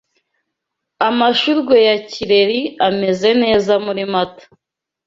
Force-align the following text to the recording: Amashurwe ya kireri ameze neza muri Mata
Amashurwe 1.07 1.75
ya 1.87 1.95
kireri 2.09 2.61
ameze 2.87 3.29
neza 3.43 3.73
muri 3.85 4.01
Mata 4.13 4.45